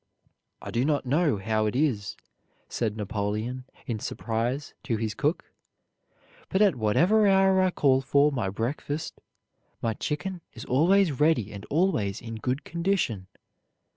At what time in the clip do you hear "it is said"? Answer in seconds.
1.67-2.97